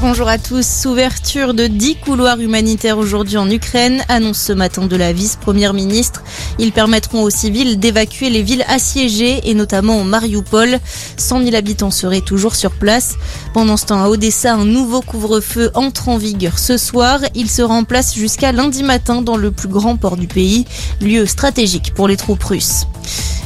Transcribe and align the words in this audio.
Bonjour 0.00 0.28
à 0.28 0.38
tous. 0.38 0.86
Ouverture 0.86 1.54
de 1.54 1.66
10 1.66 1.96
couloirs 1.96 2.38
humanitaires 2.38 2.98
aujourd'hui 2.98 3.36
en 3.36 3.50
Ukraine, 3.50 4.04
annonce 4.08 4.38
ce 4.38 4.52
matin 4.52 4.86
de 4.86 4.94
la 4.94 5.12
vice-première 5.12 5.74
ministre. 5.74 6.22
Ils 6.60 6.70
permettront 6.70 7.22
aux 7.24 7.30
civils 7.30 7.80
d'évacuer 7.80 8.30
les 8.30 8.42
villes 8.42 8.64
assiégées 8.68 9.40
et 9.50 9.54
notamment 9.54 10.00
en 10.00 10.04
Mariupol. 10.04 10.78
100 11.16 11.42
000 11.42 11.56
habitants 11.56 11.90
seraient 11.90 12.20
toujours 12.20 12.54
sur 12.54 12.70
place. 12.70 13.16
Pendant 13.52 13.76
ce 13.76 13.86
temps, 13.86 14.00
à 14.00 14.08
Odessa, 14.08 14.54
un 14.54 14.64
nouveau 14.64 15.00
couvre-feu 15.00 15.72
entre 15.74 16.08
en 16.08 16.16
vigueur 16.16 16.60
ce 16.60 16.76
soir. 16.76 17.18
Il 17.34 17.50
se 17.50 17.62
remplace 17.62 18.14
jusqu'à 18.14 18.52
lundi 18.52 18.84
matin 18.84 19.20
dans 19.20 19.36
le 19.36 19.50
plus 19.50 19.68
grand 19.68 19.96
port 19.96 20.16
du 20.16 20.28
pays, 20.28 20.64
lieu 21.00 21.26
stratégique 21.26 21.92
pour 21.92 22.06
les 22.06 22.16
troupes 22.16 22.44
russes. 22.44 22.86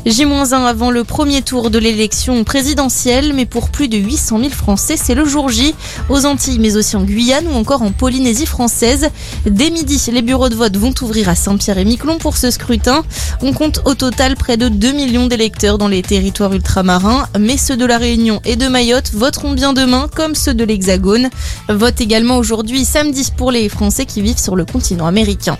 J-1 0.05 0.53
avant 0.65 0.91
le 0.91 1.05
premier 1.05 1.43
tour 1.43 1.71
de 1.71 1.79
l'élection 1.79 2.43
présidentielle, 2.43 3.33
mais 3.35 3.47
pour 3.47 3.69
plus 3.69 3.87
de 3.87 3.97
800 3.97 4.39
000 4.41 4.51
Français, 4.51 4.97
c'est 4.97 5.15
le 5.15 5.25
jour 5.25 5.49
J, 5.49 5.77
aux 6.09 6.27
Antilles, 6.27 6.59
mais 6.59 6.77
aussi 6.77 6.97
en 6.97 7.05
Guyane 7.05 7.47
ou 7.47 7.55
encore 7.55 7.83
en 7.83 7.93
Polynésie 7.93 8.47
française. 8.47 9.11
Dès 9.47 9.71
midi, 9.71 10.03
les 10.13 10.23
bureaux 10.23 10.49
de 10.49 10.57
vote 10.57 10.77
vont 10.77 10.93
ouvrir 11.03 11.29
à 11.29 11.37
Saint-Pierre 11.37 11.79
et 11.79 11.85
Miquelon 11.85 12.19
pour 12.19 12.37
ce 12.37 12.51
scrutin. 12.51 13.05
On 13.43 13.53
compte 13.53 13.81
au 13.85 13.95
total 13.95 14.35
près 14.35 14.57
de 14.57 14.69
2 14.69 14.91
millions 14.91 15.29
d'électeurs 15.29 15.79
dans 15.79 15.89
les 15.89 16.03
territoires 16.03 16.53
ultramarins, 16.53 17.29
mais 17.39 17.57
ceux 17.57 17.77
de 17.77 17.87
la 17.87 17.99
Réunion 17.99 18.41
et 18.45 18.57
de 18.57 18.67
Mayotte 18.67 19.13
voteront 19.13 19.53
bien 19.53 19.73
demain, 19.73 20.09
comme 20.13 20.35
ceux 20.35 20.55
de 20.55 20.65
l'Hexagone. 20.65 21.31
Vote 21.69 22.01
également 22.01 22.39
aujourd'hui, 22.39 22.85
samedi, 22.85 23.29
pour 23.37 23.53
les 23.53 23.69
Français 23.69 24.05
qui 24.05 24.21
vivent 24.21 24.41
sur 24.41 24.57
le 24.57 24.65
continent 24.65 25.07
américain. 25.07 25.57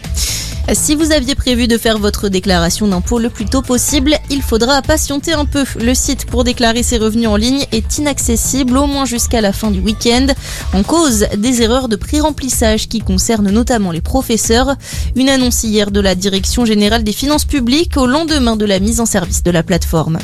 Si 0.75 0.95
vous 0.95 1.13
aviez 1.13 1.35
prévu 1.35 1.69
de 1.69 1.77
faire 1.77 1.99
votre 1.99 2.29
déclaration 2.29 2.89
d'impôt 2.89 3.19
le 3.19 3.29
plus 3.29 3.45
tôt 3.45 3.61
possible, 3.61 4.17
il 4.31 4.41
faudra 4.41 4.81
patienter 4.81 5.33
un 5.33 5.45
peu. 5.45 5.65
Le 5.79 5.95
site 5.95 6.25
pour 6.25 6.45
déclarer 6.45 6.83
ses 6.83 6.97
revenus 6.97 7.29
en 7.29 7.37
ligne 7.37 7.67
est 7.73 7.99
inaccessible 7.99 8.79
au 8.79 8.87
moins 8.87 9.05
jusqu'à 9.05 9.43
la 9.43 9.53
fin 9.53 9.71
du 9.71 9.81
week-end 9.81 10.29
en 10.73 10.83
cause 10.83 11.27
des 11.37 11.63
erreurs 11.63 11.89
de 11.89 11.97
pré-remplissage 11.97 12.89
qui 12.89 13.01
concernent 13.01 13.51
notamment 13.51 13.91
les 13.91 14.01
professeurs. 14.01 14.77
Une 15.15 15.29
annonce 15.29 15.63
hier 15.63 15.91
de 15.91 16.01
la 16.01 16.15
Direction 16.15 16.65
générale 16.65 17.05
des 17.05 17.13
finances 17.13 17.45
publiques 17.45 17.97
au 17.99 18.07
lendemain 18.07 18.57
de 18.57 18.65
la 18.65 18.79
mise 18.79 19.01
en 19.01 19.07
service 19.07 19.43
de 19.43 19.51
la 19.51 19.63
plateforme. 19.63 20.19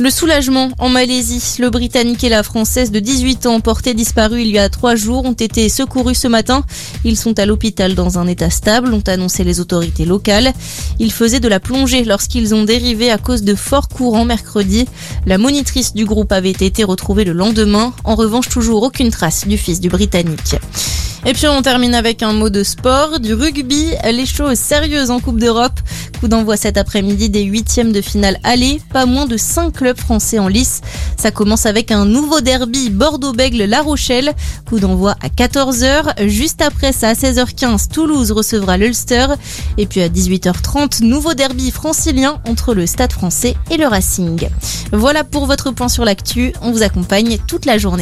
Le 0.00 0.10
soulagement 0.10 0.70
en 0.78 0.88
Malaisie. 0.88 1.56
Le 1.58 1.70
Britannique 1.70 2.22
et 2.22 2.28
la 2.28 2.44
Française 2.44 2.92
de 2.92 3.00
18 3.00 3.46
ans 3.46 3.58
portés 3.58 3.94
disparus 3.94 4.44
il 4.46 4.52
y 4.52 4.58
a 4.60 4.68
trois 4.68 4.94
jours 4.94 5.24
ont 5.24 5.32
été 5.32 5.68
secourus 5.68 6.14
ce 6.14 6.28
matin. 6.28 6.62
Ils 7.04 7.16
sont 7.16 7.36
à 7.40 7.46
l'hôpital 7.46 7.96
dans 7.96 8.16
un 8.16 8.28
état 8.28 8.48
stable, 8.48 8.94
ont 8.94 9.02
annoncé 9.08 9.42
les 9.42 9.58
autorités 9.58 10.04
locales. 10.04 10.52
Ils 11.00 11.10
faisaient 11.10 11.40
de 11.40 11.48
la 11.48 11.58
plongée 11.58 12.04
lorsqu'ils 12.04 12.54
ont 12.54 12.62
dérivé 12.62 13.10
à 13.10 13.18
cause 13.18 13.42
de 13.42 13.56
forts 13.56 13.88
courants 13.88 14.24
mercredi. 14.24 14.86
La 15.26 15.36
monitrice 15.36 15.92
du 15.94 16.04
groupe 16.04 16.30
avait 16.30 16.50
été 16.50 16.84
retrouvée 16.84 17.24
le 17.24 17.32
lendemain. 17.32 17.92
En 18.04 18.14
revanche, 18.14 18.48
toujours 18.48 18.84
aucune 18.84 19.10
trace 19.10 19.48
du 19.48 19.58
fils 19.58 19.80
du 19.80 19.88
Britannique. 19.88 20.54
Et 21.26 21.32
puis 21.32 21.46
on 21.48 21.62
termine 21.62 21.94
avec 21.94 22.22
un 22.22 22.32
mot 22.32 22.48
de 22.48 22.62
sport, 22.62 23.18
du 23.20 23.34
rugby, 23.34 23.88
les 24.04 24.26
choses 24.26 24.58
sérieuses 24.58 25.10
en 25.10 25.20
Coupe 25.20 25.38
d'Europe. 25.38 25.80
Coup 26.20 26.28
d'envoi 26.28 26.56
cet 26.56 26.76
après-midi 26.76 27.28
des 27.28 27.42
huitièmes 27.42 27.92
de 27.92 28.00
finale 28.00 28.38
aller, 28.42 28.80
pas 28.92 29.06
moins 29.06 29.26
de 29.26 29.36
5 29.36 29.72
clubs 29.72 29.98
français 29.98 30.38
en 30.38 30.48
lice. 30.48 30.80
Ça 31.16 31.30
commence 31.30 31.66
avec 31.66 31.90
un 31.90 32.04
nouveau 32.04 32.40
derby 32.40 32.90
Bordeaux-Bègle-La 32.90 33.82
Rochelle. 33.82 34.32
Coup 34.66 34.78
d'envoi 34.80 35.16
à 35.22 35.28
14h. 35.28 36.26
Juste 36.28 36.62
après 36.62 36.92
ça, 36.92 37.10
à 37.10 37.14
16h15, 37.14 37.88
Toulouse 37.88 38.32
recevra 38.32 38.76
l'Ulster. 38.78 39.26
Et 39.76 39.86
puis 39.86 40.00
à 40.00 40.08
18h30, 40.08 41.04
nouveau 41.04 41.34
derby 41.34 41.70
francilien 41.70 42.40
entre 42.48 42.74
le 42.74 42.86
Stade 42.86 43.12
français 43.12 43.56
et 43.70 43.76
le 43.76 43.86
Racing. 43.86 44.48
Voilà 44.92 45.24
pour 45.24 45.46
votre 45.46 45.70
point 45.70 45.88
sur 45.88 46.04
l'actu. 46.04 46.52
On 46.62 46.72
vous 46.72 46.82
accompagne 46.82 47.38
toute 47.46 47.64
la 47.64 47.78
journée. 47.78 47.88